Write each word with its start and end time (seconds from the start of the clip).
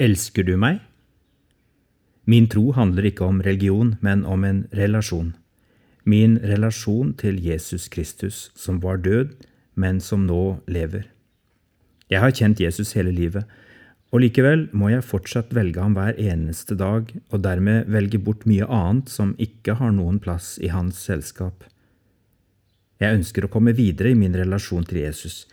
Elsker 0.00 0.46
du 0.48 0.54
meg? 0.56 0.78
Min 2.24 2.46
tro 2.48 2.70
handler 2.72 3.10
ikke 3.10 3.26
om 3.26 3.42
religion, 3.44 3.98
men 4.00 4.22
om 4.24 4.46
en 4.48 4.62
relasjon. 4.72 5.34
Min 6.08 6.38
relasjon 6.40 7.10
til 7.20 7.36
Jesus 7.44 7.90
Kristus, 7.92 8.48
som 8.56 8.78
var 8.80 9.02
død, 9.04 9.34
men 9.76 10.00
som 10.00 10.24
nå 10.24 10.62
lever. 10.64 11.04
Jeg 12.08 12.24
har 12.24 12.32
kjent 12.32 12.62
Jesus 12.64 12.94
hele 12.96 13.12
livet, 13.12 13.44
og 14.08 14.24
likevel 14.24 14.70
må 14.72 14.88
jeg 14.88 15.04
fortsatt 15.04 15.52
velge 15.52 15.84
ham 15.84 15.92
hver 15.98 16.16
eneste 16.16 16.78
dag, 16.80 17.12
og 17.28 17.44
dermed 17.44 17.92
velge 17.92 18.22
bort 18.24 18.48
mye 18.48 18.64
annet 18.64 19.12
som 19.12 19.36
ikke 19.36 19.76
har 19.82 19.92
noen 19.92 20.16
plass 20.16 20.54
i 20.64 20.72
hans 20.72 20.96
selskap. 20.96 21.68
Jeg 23.04 23.20
ønsker 23.20 23.44
å 23.44 23.52
komme 23.52 23.76
videre 23.76 24.14
i 24.14 24.16
min 24.16 24.32
relasjon 24.32 24.88
til 24.88 25.04
Jesus. 25.04 25.44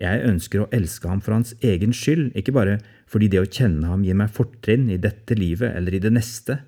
Jeg 0.00 0.24
ønsker 0.26 0.64
å 0.64 0.70
elske 0.74 1.06
ham 1.06 1.20
for 1.22 1.36
hans 1.36 1.52
egen 1.62 1.92
skyld, 1.94 2.32
ikke 2.34 2.54
bare 2.56 2.78
fordi 3.10 3.28
det 3.30 3.42
å 3.42 3.50
kjenne 3.50 3.86
ham 3.86 4.02
gir 4.06 4.16
meg 4.18 4.32
fortrinn 4.34 4.88
i 4.90 4.98
dette 4.98 5.36
livet 5.38 5.76
eller 5.76 5.94
i 5.94 6.02
det 6.02 6.10
neste. 6.16 6.58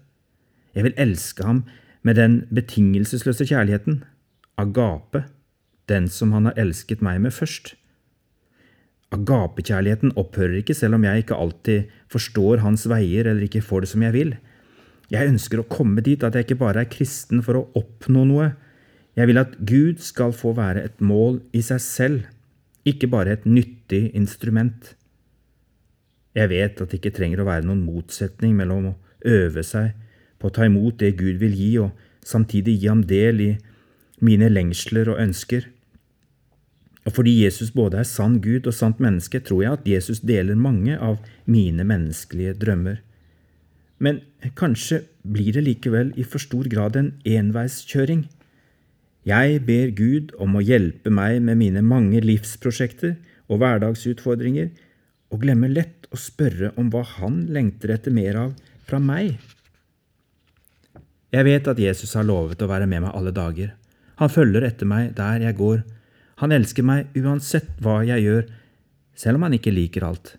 Jeg 0.76 0.86
vil 0.86 1.00
elske 1.00 1.46
ham 1.46 1.64
med 2.06 2.20
den 2.20 2.36
betingelsesløse 2.54 3.48
kjærligheten, 3.48 4.04
agape, 4.60 5.24
den 5.90 6.06
som 6.10 6.30
han 6.36 6.46
har 6.50 6.60
elsket 6.60 7.02
meg 7.02 7.18
med 7.24 7.34
først. 7.34 7.74
Agapekjærligheten 9.14 10.14
opphører 10.18 10.60
ikke 10.60 10.74
selv 10.76 10.98
om 10.98 11.06
jeg 11.06 11.24
ikke 11.24 11.38
alltid 11.38 11.90
forstår 12.12 12.62
hans 12.62 12.86
veier 12.90 13.26
eller 13.26 13.46
ikke 13.46 13.64
får 13.64 13.84
det 13.84 13.90
som 13.90 14.06
jeg 14.06 14.14
vil. 14.14 14.32
Jeg 15.10 15.30
ønsker 15.30 15.62
å 15.62 15.68
komme 15.70 16.02
dit 16.02 16.22
at 16.26 16.34
jeg 16.34 16.46
ikke 16.46 16.60
bare 16.62 16.82
er 16.82 16.90
kristen 16.90 17.42
for 17.46 17.58
å 17.58 17.66
oppnå 17.78 18.24
noe. 18.26 18.52
Jeg 19.18 19.30
vil 19.30 19.40
at 19.40 19.54
Gud 19.66 20.02
skal 20.04 20.34
få 20.34 20.52
være 20.58 20.82
et 20.86 20.98
mål 21.00 21.40
i 21.56 21.62
seg 21.64 21.82
selv, 21.82 22.24
ikke 22.86 23.10
bare 23.10 23.36
et 23.36 23.46
nyttig 23.48 24.10
instrument. 24.14 24.94
Jeg 26.36 26.50
vet 26.52 26.80
at 26.80 26.90
det 26.90 27.00
ikke 27.00 27.14
trenger 27.16 27.42
å 27.42 27.48
være 27.48 27.66
noen 27.66 27.84
motsetning 27.86 28.56
mellom 28.58 28.90
å 28.92 28.96
øve 29.26 29.64
seg 29.66 29.94
på 30.38 30.48
å 30.48 30.54
ta 30.54 30.66
imot 30.68 31.00
det 31.00 31.16
Gud 31.18 31.40
vil 31.40 31.54
gi, 31.56 31.70
og 31.80 31.96
samtidig 32.26 32.76
gi 32.80 32.90
ham 32.92 33.02
del 33.08 33.40
i 33.42 33.52
mine 34.24 34.50
lengsler 34.52 35.10
og 35.12 35.20
ønsker. 35.22 35.66
Og 37.06 37.14
fordi 37.14 37.36
Jesus 37.44 37.70
både 37.70 38.00
er 38.02 38.08
sann 38.08 38.40
Gud 38.42 38.66
og 38.66 38.74
sant 38.74 39.00
menneske, 39.02 39.40
tror 39.40 39.62
jeg 39.62 39.78
at 39.78 39.88
Jesus 39.88 40.20
deler 40.26 40.58
mange 40.58 40.96
av 40.98 41.20
mine 41.46 41.86
menneskelige 41.86 42.56
drømmer. 42.58 43.00
Men 44.02 44.20
kanskje 44.58 45.04
blir 45.24 45.54
det 45.56 45.64
likevel 45.64 46.12
i 46.18 46.26
for 46.26 46.42
stor 46.42 46.66
grad 46.68 46.98
en 46.98 47.14
enveiskjøring. 47.24 48.26
Jeg 49.26 49.62
ber 49.66 49.90
Gud 49.98 50.30
om 50.38 50.54
å 50.54 50.62
hjelpe 50.62 51.10
meg 51.10 51.40
med 51.42 51.58
mine 51.58 51.82
mange 51.82 52.20
livsprosjekter 52.22 53.16
og 53.50 53.58
hverdagsutfordringer, 53.62 54.70
og 55.34 55.42
glemmer 55.42 55.72
lett 55.72 56.06
å 56.14 56.18
spørre 56.20 56.70
om 56.78 56.86
hva 56.92 57.02
Han 57.16 57.40
lengter 57.50 57.90
etter 57.96 58.14
mer 58.14 58.38
av 58.38 58.52
fra 58.86 59.00
meg. 59.02 59.34
Jeg 61.34 61.44
vet 61.48 61.66
at 61.66 61.82
Jesus 61.82 62.14
har 62.14 62.26
lovet 62.28 62.62
å 62.62 62.70
være 62.70 62.86
med 62.86 63.02
meg 63.02 63.18
alle 63.18 63.34
dager. 63.34 63.74
Han 64.22 64.30
følger 64.30 64.62
etter 64.68 64.86
meg 64.86 65.10
der 65.18 65.42
jeg 65.42 65.58
går, 65.58 65.82
han 66.36 66.52
elsker 66.52 66.84
meg 66.84 67.14
uansett 67.16 67.78
hva 67.80 68.02
jeg 68.04 68.22
gjør, 68.26 68.48
selv 69.16 69.38
om 69.38 69.46
han 69.46 69.56
ikke 69.56 69.72
liker 69.72 70.04
alt. 70.04 70.34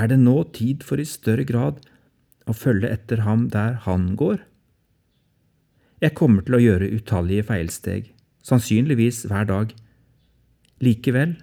Er 0.00 0.08
det 0.08 0.18
nå 0.18 0.38
tid 0.56 0.84
for 0.86 1.00
i 1.00 1.08
større 1.08 1.44
grad 1.44 1.82
å 2.48 2.56
følge 2.56 2.88
etter 2.88 3.22
ham 3.26 3.50
der 3.52 3.76
han 3.84 4.14
går? 4.16 4.40
Jeg 6.00 6.16
kommer 6.16 6.40
til 6.46 6.56
å 6.56 6.62
gjøre 6.62 6.88
utallige 6.96 7.44
feilsteg, 7.50 8.06
sannsynligvis 8.46 9.26
hver 9.28 9.44
dag. 9.50 9.72
Likevel 10.80 11.34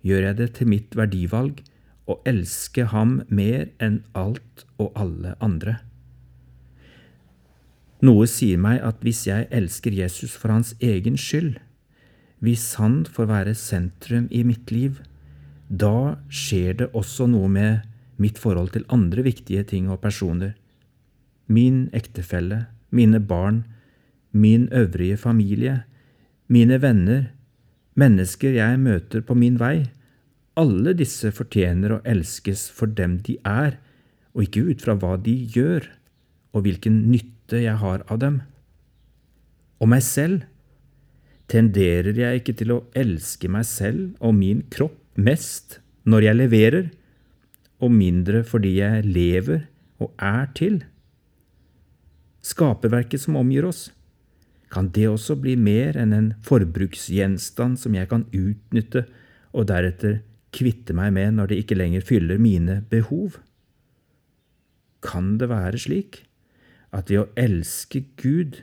gjør 0.00 0.30
jeg 0.30 0.38
det 0.38 0.48
til 0.56 0.70
mitt 0.72 0.96
verdivalg 0.96 1.60
å 2.08 2.16
elske 2.24 2.86
ham 2.94 3.18
mer 3.28 3.68
enn 3.76 4.00
alt 4.16 4.64
og 4.80 4.96
alle 4.96 5.34
andre. 5.44 5.76
Noe 8.00 8.24
sier 8.24 8.56
meg 8.56 8.80
at 8.80 9.02
hvis 9.04 9.26
jeg 9.28 9.50
elsker 9.52 9.92
Jesus 9.92 10.32
for 10.32 10.48
hans 10.54 10.72
egen 10.80 11.18
skyld, 11.20 11.58
hvis 12.40 12.80
Han 12.80 13.04
får 13.04 13.26
være 13.28 13.52
sentrum 13.54 14.30
i 14.32 14.40
mitt 14.48 14.70
liv, 14.72 15.02
da 15.68 16.16
skjer 16.32 16.72
det 16.78 16.88
også 16.96 17.26
noe 17.28 17.50
med 17.52 17.84
mitt 18.16 18.40
forhold 18.40 18.72
til 18.72 18.86
andre 18.88 19.26
viktige 19.28 19.62
ting 19.68 19.90
og 19.92 20.00
personer. 20.00 20.54
Min 21.52 21.90
ektefelle, 21.92 22.64
mine 22.88 23.20
barn, 23.20 23.66
min 24.32 24.68
øvrige 24.72 25.16
familie, 25.16 25.82
mine 26.48 26.80
venner, 26.82 27.30
mennesker 27.94 28.54
jeg 28.54 28.78
møter 28.80 29.22
på 29.26 29.34
min 29.34 29.58
vei, 29.60 29.90
alle 30.58 30.94
disse 30.98 31.30
fortjener 31.34 31.96
å 31.96 32.02
elskes 32.08 32.68
for 32.74 32.90
dem 32.90 33.18
de 33.26 33.38
er, 33.46 33.78
og 34.34 34.46
ikke 34.46 34.66
ut 34.70 34.84
fra 34.84 34.96
hva 34.98 35.16
de 35.18 35.34
gjør, 35.54 35.86
og 36.54 36.66
hvilken 36.66 37.04
nytte 37.10 37.62
jeg 37.62 37.78
har 37.82 38.04
av 38.10 38.20
dem. 38.22 38.40
Og 39.80 39.90
meg 39.90 40.02
selv 40.04 40.46
tenderer 41.50 42.14
jeg 42.18 42.40
ikke 42.40 42.56
til 42.60 42.74
å 42.74 42.82
elske 42.98 43.50
meg 43.50 43.66
selv 43.66 44.14
og 44.22 44.36
min 44.38 44.62
kropp 44.70 44.98
mest 45.18 45.80
når 46.06 46.28
jeg 46.28 46.38
leverer, 46.38 46.90
og 47.80 47.94
mindre 47.94 48.42
fordi 48.46 48.76
jeg 48.78 49.06
lever 49.08 49.64
og 50.00 50.12
er 50.20 50.50
til? 50.56 50.82
Skaperverket 52.44 53.22
som 53.24 53.38
omgir 53.40 53.66
oss, 53.68 53.88
kan 54.70 54.90
det 54.94 55.08
også 55.10 55.34
bli 55.42 55.56
mer 55.58 55.98
enn 55.98 56.14
en 56.14 56.32
forbruksgjenstand 56.46 57.78
som 57.82 57.96
jeg 57.98 58.10
kan 58.10 58.26
utnytte 58.30 59.04
og 59.50 59.66
deretter 59.70 60.20
kvitte 60.54 60.94
meg 60.94 61.12
med 61.16 61.36
når 61.36 61.50
det 61.50 61.62
ikke 61.64 61.78
lenger 61.78 62.06
fyller 62.06 62.38
mine 62.42 62.80
behov? 62.90 63.40
Kan 65.02 65.36
det 65.40 65.50
være 65.50 65.80
slik 65.80 66.22
at 66.94 67.10
ved 67.10 67.24
å 67.24 67.28
elske 67.38 68.04
Gud 68.20 68.62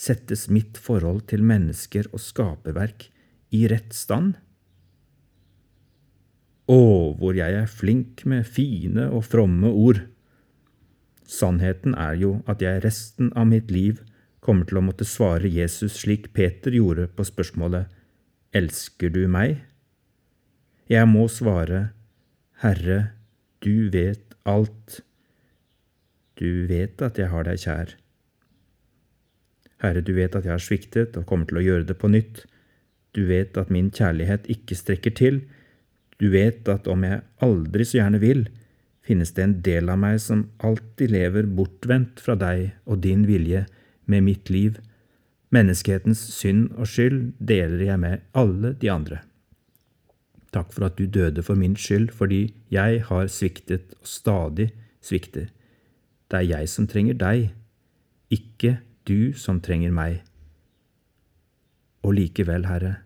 settes 0.00 0.48
mitt 0.50 0.78
forhold 0.80 1.26
til 1.30 1.44
mennesker 1.46 2.08
og 2.10 2.22
skaperverk 2.24 3.10
i 3.54 3.66
rett 3.70 3.94
stand? 3.94 4.34
Å, 6.70 6.80
hvor 7.18 7.34
jeg 7.34 7.54
er 7.58 7.70
flink 7.70 8.22
med 8.30 8.46
fine 8.46 9.08
og 9.10 9.26
fromme 9.26 9.70
ord! 9.70 10.04
Sannheten 11.30 11.94
er 11.94 12.16
jo 12.18 12.36
at 12.50 12.62
jeg 12.62 12.82
resten 12.82 13.30
av 13.38 13.46
mitt 13.50 13.70
liv 13.70 14.00
kommer 14.44 14.66
til 14.68 14.80
å 14.80 14.84
måtte 14.84 15.06
svare 15.08 15.48
Jesus 15.48 16.00
slik 16.02 16.30
Peter 16.36 16.74
gjorde 16.74 17.08
på 17.14 17.26
spørsmålet 17.28 17.90
Elsker 18.56 19.12
du 19.14 19.24
meg? 19.30 19.60
Jeg 20.90 21.06
må 21.06 21.28
svare 21.30 21.90
Herre, 22.60 23.12
du 23.62 23.88
vet 23.92 24.34
alt. 24.48 25.00
Du 26.40 26.66
vet 26.68 27.00
at 27.04 27.20
jeg 27.20 27.30
har 27.30 27.46
deg 27.46 27.60
kjær. 27.62 27.94
Herre, 29.80 30.02
du 30.04 30.12
vet 30.16 30.34
at 30.36 30.44
jeg 30.44 30.52
har 30.52 30.64
sviktet 30.64 31.16
og 31.16 31.28
kommer 31.28 31.48
til 31.48 31.60
å 31.60 31.64
gjøre 31.64 31.86
det 31.88 31.96
på 32.00 32.10
nytt. 32.12 32.42
Du 33.16 33.24
vet 33.30 33.56
at 33.60 33.72
min 33.72 33.88
kjærlighet 33.94 34.48
ikke 34.52 34.76
strekker 34.76 35.14
til. 35.16 35.40
Du 36.20 36.28
vet 36.34 36.68
at 36.68 36.88
om 36.90 37.04
jeg 37.06 37.22
aldri 37.44 37.86
så 37.86 38.00
gjerne 38.00 38.20
vil, 38.20 38.44
finnes 39.00 39.32
det 39.36 39.46
en 39.46 39.56
del 39.64 39.88
av 39.92 40.00
meg 40.02 40.20
som 40.22 40.48
alltid 40.64 41.14
lever 41.14 41.48
bortvendt 41.48 42.20
fra 42.20 42.36
deg 42.38 42.74
og 42.84 43.00
din 43.06 43.24
vilje 43.28 43.64
med 44.10 44.26
mitt 44.26 44.50
liv. 44.50 44.78
Menneskehetens 45.54 46.22
synd 46.34 46.70
og 46.76 46.88
skyld 46.90 47.32
deler 47.38 47.86
jeg 47.86 48.02
med 48.02 48.26
alle 48.38 48.74
de 48.78 48.90
andre. 48.92 49.22
Takk 50.54 50.72
for 50.74 50.88
at 50.88 50.98
du 50.98 51.06
døde 51.06 51.42
for 51.46 51.58
min 51.58 51.76
skyld, 51.78 52.10
fordi 52.10 52.54
jeg 52.70 53.04
har 53.06 53.30
sviktet 53.30 53.94
og 54.00 54.06
stadig 54.06 54.70
svikter. 55.02 55.50
Det 56.30 56.38
er 56.38 56.48
jeg 56.48 56.70
som 56.70 56.86
trenger 56.90 57.18
deg, 57.18 57.52
ikke 58.30 58.78
du 59.06 59.32
som 59.34 59.60
trenger 59.62 59.94
meg. 59.94 60.20
Og 62.06 62.14
likevel, 62.18 62.66
Herre, 62.66 62.96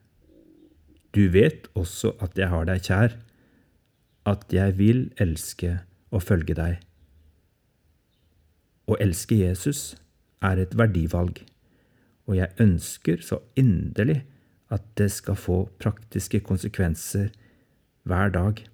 du 1.14 1.28
vet 1.32 1.68
også 1.74 2.14
at 2.24 2.38
jeg 2.38 2.48
har 2.52 2.68
deg 2.68 2.84
kjær, 2.84 3.16
at 4.24 4.52
jeg 4.52 4.78
vil 4.78 5.06
elske 5.20 5.78
og 6.14 6.24
følge 6.24 6.56
deg. 6.56 6.80
Å 8.88 8.96
elske 9.00 9.36
Jesus 9.40 9.94
er 10.42 10.60
et 10.62 10.76
verdivalg, 10.78 11.42
og 12.26 12.36
jeg 12.38 12.54
ønsker 12.60 13.22
så 13.22 13.40
inderlig 13.56 14.22
at 14.72 14.84
det 14.98 15.10
skal 15.12 15.36
få 15.38 15.58
praktiske 15.78 16.40
konsekvenser 16.40 17.30
hver 18.08 18.32
dag. 18.34 18.64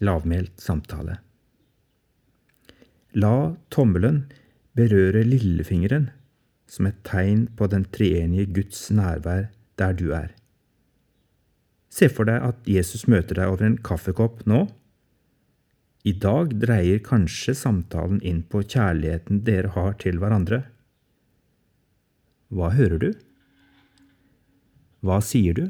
Lavmælt 0.00 0.60
samtale. 0.60 1.18
La 3.12 3.54
tommelen 3.70 4.24
berøre 4.76 5.24
lillefingeren 5.26 6.10
som 6.70 6.86
et 6.86 7.00
tegn 7.04 7.48
på 7.58 7.66
den 7.70 7.84
treenige 7.90 8.46
Guds 8.54 8.90
nærvær 8.94 9.48
der 9.78 9.96
du 9.96 10.10
er. 10.14 10.30
Se 11.90 12.06
for 12.08 12.28
deg 12.28 12.44
at 12.46 12.68
Jesus 12.70 13.08
møter 13.10 13.40
deg 13.40 13.50
over 13.50 13.66
en 13.66 13.80
kaffekopp 13.82 14.44
nå. 14.46 14.68
I 16.00 16.14
dag 16.16 16.54
dreier 16.62 17.00
kanskje 17.04 17.52
samtalen 17.58 18.22
inn 18.24 18.40
på 18.48 18.62
kjærligheten 18.64 19.42
dere 19.44 19.74
har 19.74 19.98
til 20.00 20.20
hverandre. 20.22 20.62
Hva 22.48 22.70
hører 22.72 23.02
du? 23.02 23.10
Hva 25.04 25.20
sier 25.24 25.56
du? 25.56 25.66